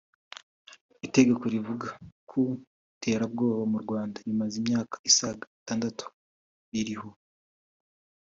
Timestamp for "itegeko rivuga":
1.05-1.87